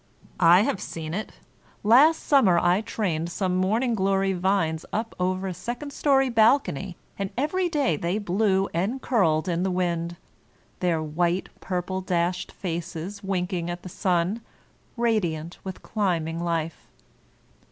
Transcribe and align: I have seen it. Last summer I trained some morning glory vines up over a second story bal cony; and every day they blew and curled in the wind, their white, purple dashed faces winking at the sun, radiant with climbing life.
I 0.39 0.61
have 0.61 0.81
seen 0.81 1.13
it. 1.13 1.33
Last 1.83 2.23
summer 2.23 2.57
I 2.57 2.81
trained 2.81 3.29
some 3.29 3.55
morning 3.55 3.93
glory 3.93 4.33
vines 4.33 4.83
up 4.91 5.13
over 5.19 5.45
a 5.47 5.53
second 5.53 5.93
story 5.93 6.27
bal 6.27 6.59
cony; 6.59 6.97
and 7.19 7.29
every 7.37 7.69
day 7.69 7.97
they 7.97 8.17
blew 8.17 8.67
and 8.73 8.99
curled 8.99 9.47
in 9.47 9.61
the 9.61 9.69
wind, 9.69 10.15
their 10.79 11.03
white, 11.03 11.49
purple 11.59 12.01
dashed 12.01 12.51
faces 12.51 13.23
winking 13.23 13.69
at 13.69 13.83
the 13.83 13.89
sun, 13.89 14.41
radiant 14.97 15.59
with 15.63 15.83
climbing 15.83 16.39
life. 16.43 16.87